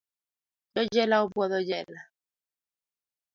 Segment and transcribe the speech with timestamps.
[0.75, 1.99] Jo jela obwotho jela.